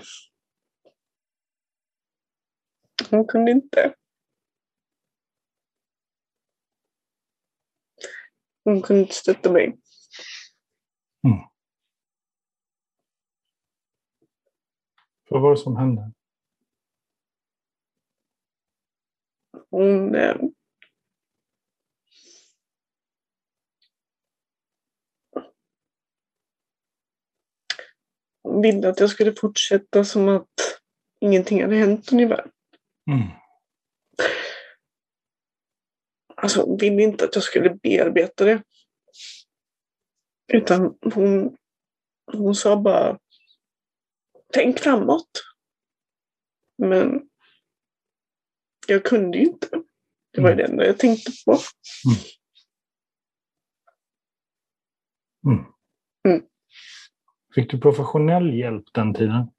[3.10, 3.94] hon kunde inte.
[8.64, 9.64] Hon kunde inte stötta mig.
[11.24, 11.38] Mm.
[15.30, 16.12] Vad var det som hände?
[19.70, 20.36] Hon eh,
[28.62, 30.80] ville att jag skulle fortsätta som att
[31.20, 32.50] ingenting hade hänt ungefär.
[33.10, 33.28] Mm.
[36.36, 38.62] Alltså ville inte att jag skulle bearbeta det.
[40.52, 41.56] Utan hon,
[42.32, 43.18] hon sa bara
[44.52, 45.30] tänk framåt.
[46.78, 47.28] Men
[48.86, 49.68] jag kunde ju inte.
[50.32, 51.58] Det var ju det enda jag tänkte på.
[55.46, 55.64] Mm.
[56.28, 56.42] Mm.
[57.54, 59.50] Fick du professionell hjälp den tiden?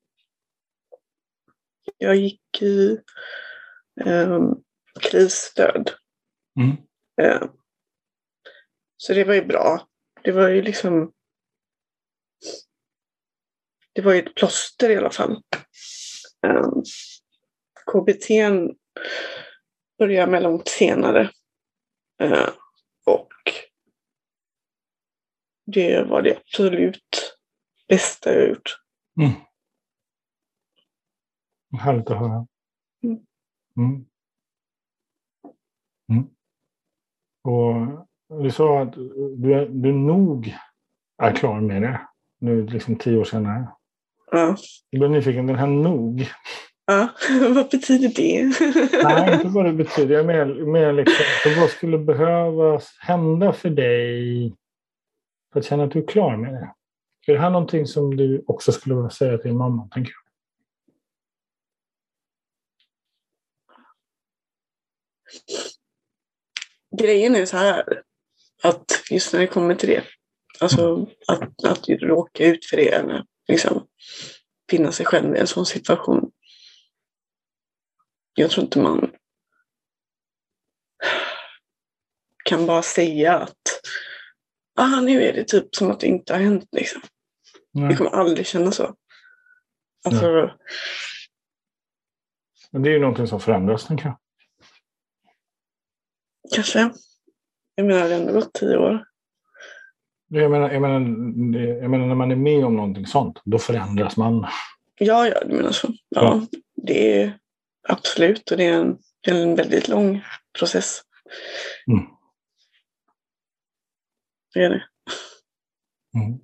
[1.98, 2.98] Jag gick i
[4.06, 4.64] um,
[5.02, 5.92] krisstöd.
[6.60, 6.78] Mm.
[7.22, 7.50] Eh,
[8.98, 9.88] så det var ju bra.
[10.24, 11.12] Det var ju liksom...
[13.94, 15.44] Det var ju ett plåster i alla fall.
[16.48, 16.72] Eh,
[17.92, 18.28] KBT
[19.98, 21.30] började med långt senare.
[22.22, 22.50] Eh,
[23.06, 23.34] och
[25.66, 27.21] det var det absolut
[27.92, 28.80] bästa jag gjort.
[29.20, 29.32] Mm.
[31.80, 32.48] Härligt att höra.
[33.04, 33.20] Mm.
[33.78, 34.06] Mm.
[36.12, 36.30] Mm.
[37.44, 38.94] Och du sa att
[39.38, 40.56] du, är, du nog
[41.18, 42.08] är klar med det.
[42.40, 43.68] Nu liksom tio år senare.
[44.32, 44.56] Ja.
[44.90, 45.48] Jag blev nyfiken.
[45.48, 46.30] Den här nog.
[46.86, 47.10] ja.
[47.56, 48.54] Vad betyder det?
[49.04, 50.16] Nej, inte vad det betyder.
[50.16, 51.26] Jag menar, mer liksom,
[51.60, 54.56] vad skulle behövas hända för dig
[55.54, 56.74] för att känna att du är klar med det?
[57.32, 59.88] Är det här någonting som du också skulle vilja säga till din mamma?
[59.88, 60.22] Tänker jag?
[67.00, 68.04] Grejen är så här.
[68.64, 70.04] Att just när det kommer till det.
[70.60, 72.90] Alltså att, att råka ut för det.
[72.90, 73.88] Eller liksom
[74.70, 76.32] finna sig själv i en sån situation.
[78.34, 79.12] Jag tror inte man
[82.46, 83.82] kan bara säga att
[84.76, 86.68] ah, nu är det typ som att det inte har hänt.
[86.72, 87.02] Liksom.
[87.72, 87.90] Nej.
[87.90, 88.96] Det kommer aldrig kännas så.
[90.06, 90.52] Alltså,
[92.72, 94.18] Men det är ju någonting som förändras, tänker jag.
[96.56, 96.92] kanske.
[97.76, 99.06] Jag menar, det har ändå gått tio år.
[100.28, 101.00] Jag menar, jag, menar,
[101.82, 104.48] jag menar, när man är med om någonting sånt, då förändras man.
[105.00, 105.94] Ja, ja, du menar så.
[106.10, 107.40] Ja, det är
[107.90, 108.52] absolut.
[108.52, 110.24] Och det är en, det är en väldigt lång
[110.60, 111.02] process.
[111.88, 112.06] Mm.
[114.54, 114.84] Det är det.
[116.16, 116.34] Mm.
[116.34, 116.40] Ehm,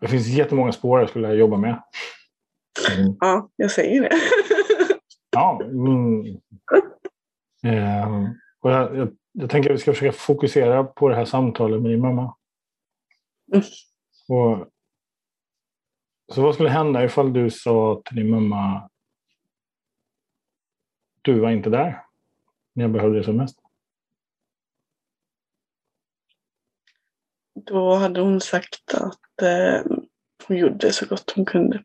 [0.00, 1.82] det finns jättemånga spår jag skulle jobba med.
[2.96, 3.16] Mm.
[3.20, 4.10] Ja, jag säger det.
[5.34, 5.60] Ja.
[5.64, 6.24] Mm.
[7.62, 8.24] Ehm,
[8.60, 11.90] och jag, jag, jag tänker att vi ska försöka fokusera på det här samtalet med
[11.90, 12.36] din mamma.
[13.52, 13.64] Mm.
[14.28, 14.66] Och,
[16.34, 18.90] så vad skulle hända ifall du sa till din mamma
[21.22, 22.02] du var inte där
[22.72, 23.61] när jag behövde det som mest?
[27.54, 29.92] Då hade hon sagt att eh,
[30.46, 31.84] hon gjorde så gott hon kunde.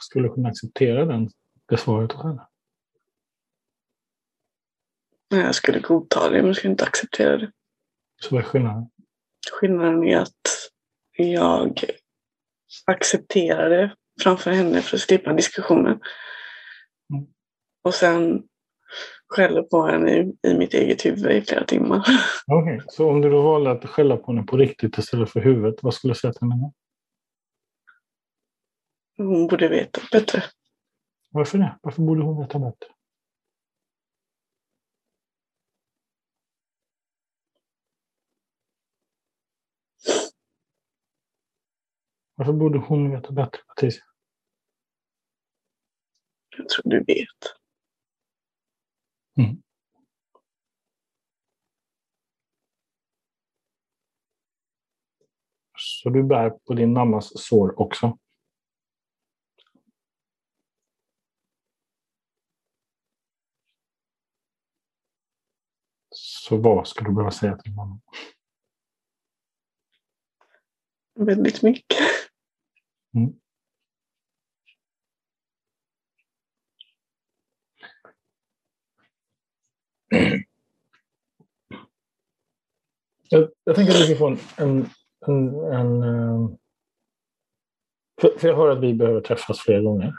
[0.00, 1.30] Skulle kunna acceptera den,
[1.68, 2.46] det svaret hos henne?
[5.30, 7.52] Men jag skulle godta det, men jag skulle inte acceptera det.
[8.22, 8.90] Så vad är skillnaden?
[9.60, 10.70] Skillnaden är att
[11.16, 11.84] jag
[12.86, 16.00] accepterar det framför henne för att slippa diskussionen.
[17.12, 17.26] Mm.
[17.82, 18.42] Och sen
[19.30, 22.04] skäller på henne i, i mitt eget huvud i flera timmar.
[22.46, 25.82] Okej, så om du då valde att skälla på henne på riktigt istället för huvudet,
[25.82, 26.72] vad skulle du säga till henne?
[29.16, 30.42] Hon borde veta bättre.
[31.30, 31.78] Varför det?
[31.82, 32.86] Varför borde hon veta bättre?
[42.34, 44.04] Varför borde hon veta bättre, Patricia?
[46.56, 47.59] Jag tror du vet.
[49.38, 49.62] Mm.
[55.76, 58.18] Så du bär på din mammas sår också?
[66.10, 68.00] Så vad skulle du behöva säga till mamma?
[71.14, 71.98] Väldigt mycket.
[73.14, 73.32] Mm.
[83.28, 84.38] Jag, jag tänker att vi ska få en...
[84.56, 84.86] en,
[85.26, 86.50] en, en eh,
[88.20, 90.14] för, för jag hör att vi behöver träffas fler gånger.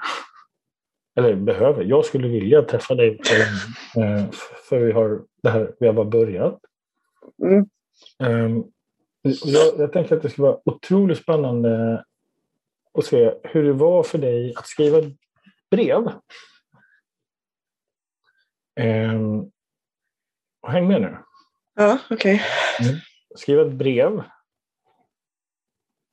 [1.15, 3.19] Eller behöver, jag skulle vilja träffa dig.
[3.97, 4.29] eh,
[4.69, 6.59] För vi har det här, vi har bara börjat.
[7.43, 7.65] Mm.
[8.23, 8.63] Ehm,
[9.45, 12.03] Jag, jag tänker att det skulle vara otroligt spännande
[12.93, 14.97] att se hur det var för dig att skriva
[15.71, 16.11] brev.
[18.79, 19.51] Ehm,
[20.67, 21.17] häng med nu.
[21.73, 22.41] Ja, okej.
[23.35, 24.23] Skriva ett brev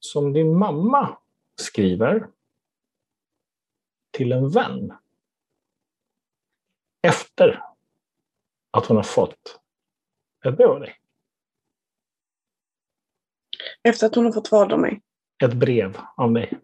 [0.01, 1.19] som din mamma
[1.61, 2.31] skriver
[4.11, 4.93] till en vän
[7.03, 7.63] efter
[8.71, 9.61] att hon har fått
[10.45, 10.97] ett brev av dig.
[13.83, 15.03] Efter att hon har fått vad av mig?
[15.45, 16.61] Ett brev av dig.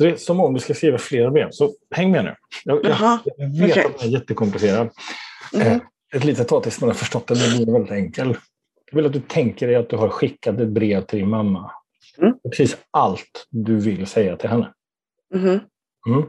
[0.00, 1.50] Så det är som om du ska skriva flera brev.
[1.50, 2.34] Så häng med nu.
[2.64, 3.84] Jag, jag, jag vet okay.
[3.84, 4.90] att den är jättekomplicerad.
[5.54, 5.80] Mm.
[6.14, 7.36] Ett litet tag tills man har förstått den.
[7.38, 8.36] Det blir väldigt enkel.
[8.90, 11.72] Jag vill att du tänker dig att du har skickat ett brev till din mamma.
[12.18, 12.34] Mm.
[12.50, 14.72] Precis allt du vill säga till henne.
[15.34, 15.60] Mm.
[16.06, 16.22] Mm.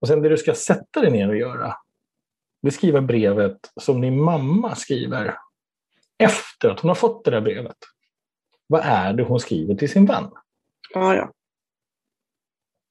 [0.00, 1.74] Och sen det du ska sätta dig ner och göra,
[2.62, 5.34] det är skriva brevet som din mamma skriver
[6.18, 7.76] efter att hon har fått det där brevet.
[8.66, 10.30] Vad är det hon skriver till sin vän?
[10.94, 11.32] Ja, ja.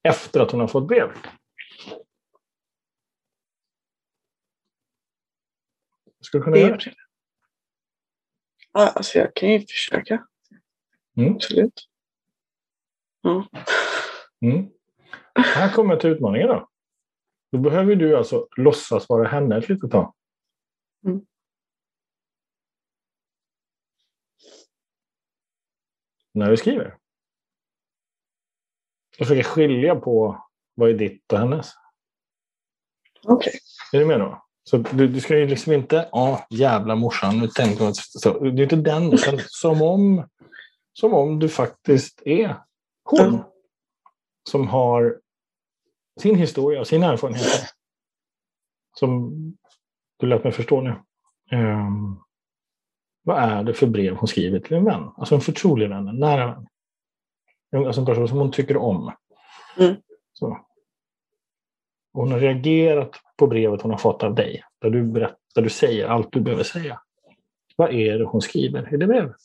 [0.05, 1.17] Efter att hon har fått brevet.
[6.21, 6.93] Ska du kunna göra det?
[8.71, 10.27] Ja, alltså jag kan ju försöka.
[11.17, 11.35] Mm.
[11.35, 11.89] Absolut.
[13.21, 13.47] Ja.
[14.41, 14.69] Mm.
[15.35, 16.69] Här kommer jag till utmaningen då.
[17.51, 20.13] Då behöver du alltså låtsas vara henne ett litet tag.
[21.05, 21.25] Mm.
[26.33, 26.97] När du skriver.
[29.19, 30.45] Och försöka skilja på
[30.75, 31.71] vad är ditt och hennes.
[33.23, 33.35] Okej.
[33.35, 33.59] Okay.
[33.93, 34.45] Är du med då?
[34.63, 38.39] Så du, du ska ju liksom inte, ja jävla morsan, nu tänker man så.
[38.39, 40.27] Det är inte den, utan som om,
[40.93, 42.55] som om du faktiskt är
[43.03, 43.19] hon.
[43.19, 43.41] Mm.
[44.49, 45.19] Som har
[46.21, 47.69] sin historia och sina erfarenheter.
[48.99, 49.31] Som
[50.17, 50.95] du lät mig förstå nu.
[51.51, 52.23] Um,
[53.23, 55.09] vad är det för brev hon skriver till en vän?
[55.17, 56.67] Alltså en förtrolig vän, en nära vän.
[57.75, 59.11] Alltså en person som hon tycker om.
[59.77, 59.95] Mm.
[60.33, 60.65] Så.
[62.13, 64.63] hon har reagerat på brevet hon har fått av dig.
[64.81, 67.01] Där du, berättar, där du säger allt du behöver säga.
[67.75, 69.35] Vad är det hon skriver i det brevet?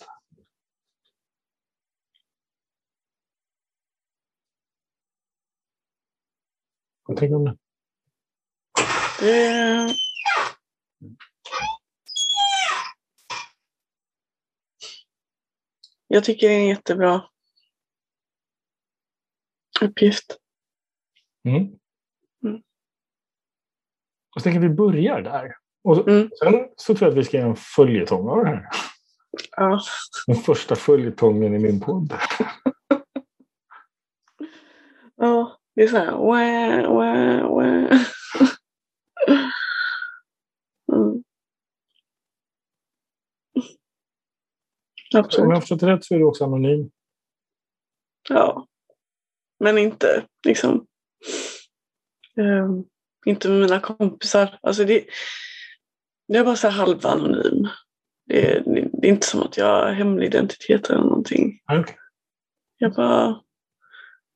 [7.07, 7.57] Vad tänker du om det?
[9.23, 9.91] Eh.
[16.13, 17.30] Jag tycker det är jättebra
[19.83, 20.37] uppgift.
[21.45, 21.63] Mm.
[22.45, 22.63] Mm.
[24.35, 25.55] Jag tänker att vi börjar där.
[25.85, 26.31] Och mm.
[26.43, 28.69] Sen så tror jag att vi ska göra en följetong av det här.
[29.57, 29.81] Ja.
[30.27, 32.15] Den första följetongen i min podd.
[35.17, 35.57] ja.
[35.75, 38.01] Det är så här, wah, wah, wah.
[40.93, 41.23] Mm.
[45.15, 45.45] Absolut.
[45.45, 46.91] Om jag har förstått rätt så är du också anonym.
[48.29, 48.67] Ja.
[49.61, 50.87] Men inte liksom.
[52.37, 52.85] Um,
[53.27, 54.59] inte med mina kompisar.
[54.63, 55.05] Alltså det,
[56.29, 57.69] det är bara så halvanonym.
[58.27, 61.61] Det, det, det, är inte som att jag har hemlig identitet eller någonting.
[61.81, 61.95] Okay.
[62.79, 63.41] Jag bara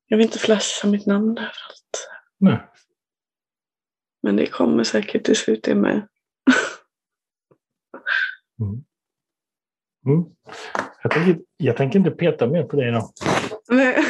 [0.06, 2.08] jag vill inte flasha mitt namn överallt.
[2.38, 2.58] Nej.
[4.22, 5.92] Men det kommer säkert till slut det med.
[8.60, 8.84] mm.
[10.06, 10.24] Mm.
[11.02, 13.12] Jag, tänker, jag tänker inte peta mer på dig idag.
[13.68, 14.03] Nej,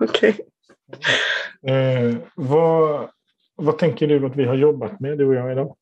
[0.00, 0.30] okej.
[0.30, 0.46] Okay.
[1.62, 3.10] Eh, vad,
[3.56, 5.76] vad tänker du att vi har jobbat med, du och jag, idag?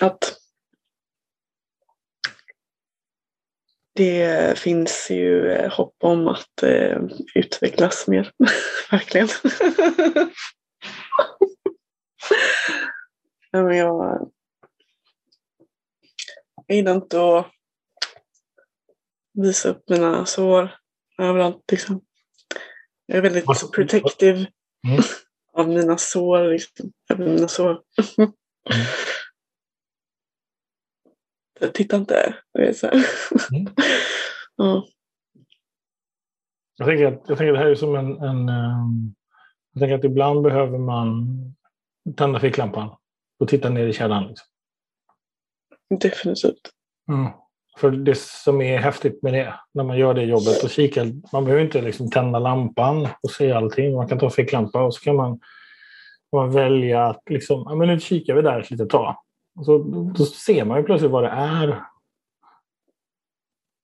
[0.00, 0.36] Att
[3.94, 6.98] det finns ju eh, hopp om att eh,
[7.34, 8.32] utvecklas mer.
[8.90, 9.28] Verkligen.
[13.50, 14.30] jag, jag
[16.68, 17.55] gillar inte att
[19.36, 20.70] visa upp mina sår
[21.18, 21.70] överallt.
[21.70, 22.00] Liksom.
[23.06, 24.46] Jag är väldigt protective
[24.86, 25.02] mm.
[25.52, 26.52] av mina sår.
[26.52, 26.92] Liksom.
[27.10, 27.82] Över mina sår.
[28.18, 28.32] mm.
[31.72, 32.36] Titta inte.
[32.52, 33.02] Det är så mm.
[34.56, 34.86] ja.
[36.76, 39.14] jag, tänker att, jag tänker att det här är som en, en um,
[39.72, 41.26] Jag tänker att ibland behöver man
[42.16, 42.96] tända ficklampan
[43.38, 44.28] och titta ner i källan.
[44.28, 44.46] Liksom.
[46.00, 46.70] Definitivt.
[47.08, 47.32] Mm.
[47.76, 51.44] För det som är häftigt med det, när man gör det jobbet och kikar, man
[51.44, 53.94] behöver inte liksom tända lampan och se allting.
[53.94, 55.40] Man kan ta ficklampa och så kan man,
[56.32, 59.16] man välja att liksom, ja, men nu kikar vi där ett litet tag.
[59.64, 59.78] Så,
[60.18, 61.84] då ser man ju plötsligt vad det är.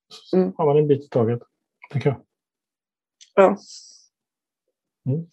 [0.08, 0.52] Så mm.
[0.56, 1.42] har man en bit i taget,
[1.90, 2.20] tänker jag.
[3.34, 3.56] Ja.
[5.06, 5.26] Mm.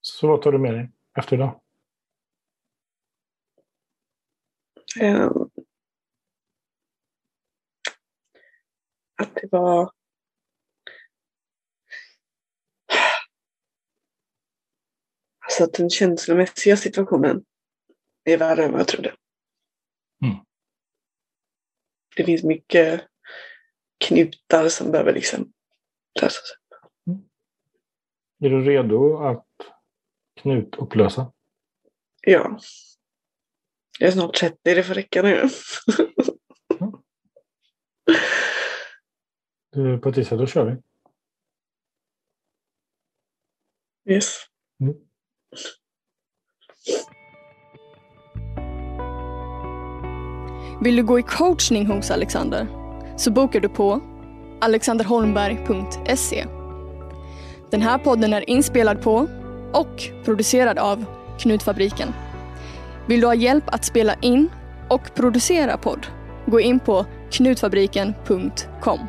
[0.00, 1.48] Så vad tar du med dig efter idag?
[1.48, 1.58] Um,
[9.22, 9.92] att det var
[15.44, 17.44] Alltså att den känslomässiga situationen
[18.24, 19.14] är värre än vad jag trodde.
[20.24, 20.36] Mm.
[22.16, 23.06] Det finns mycket
[24.04, 25.52] knutar som behöver liksom
[26.20, 26.62] lösas upp.
[28.44, 29.46] Är du redo att
[30.40, 31.32] knutupplösa?
[32.22, 32.58] Ja.
[34.02, 35.48] Jag är snart 30, det får räcka nu.
[39.72, 40.76] Du, Patricia, då kör vi.
[44.14, 44.36] Yes.
[44.80, 44.94] Mm.
[50.84, 52.66] Vill du gå i coachning hos Alexander?
[53.16, 54.00] Så bokar du på
[54.60, 56.46] alexanderholmberg.se.
[57.70, 59.28] Den här podden är inspelad på
[59.72, 61.04] och producerad av
[61.38, 62.08] Knutfabriken.
[63.06, 64.48] Vill du ha hjälp att spela in
[64.88, 66.06] och producera podd?
[66.46, 69.00] Gå in på knutfabriken.com.